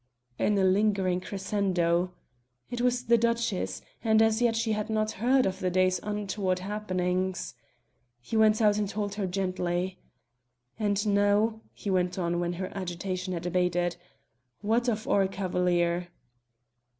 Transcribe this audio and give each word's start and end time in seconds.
in 0.39 0.57
a 0.57 0.63
lingering 0.63 1.21
crescendo: 1.21 2.11
it 2.71 2.81
was 2.81 3.03
the 3.03 3.19
Duchess, 3.19 3.83
and 4.03 4.19
as 4.19 4.41
yet 4.41 4.55
she 4.55 4.71
had 4.71 4.89
not 4.89 5.11
heard 5.21 5.45
of 5.45 5.59
the 5.59 5.69
day's 5.69 5.99
untoward 6.01 6.57
happenings. 6.57 7.53
He 8.19 8.35
went 8.35 8.63
out 8.63 8.79
and 8.79 8.89
told 8.89 9.13
her 9.13 9.27
gently. 9.27 9.99
"And 10.79 11.05
now," 11.13 11.61
he 11.71 11.91
went 11.91 12.17
on 12.17 12.39
when 12.39 12.53
her 12.53 12.75
agitation 12.75 13.33
had 13.35 13.45
abated, 13.45 13.97
"what 14.61 14.89
of 14.89 15.07
our 15.07 15.31
Chevalier?" 15.31 16.07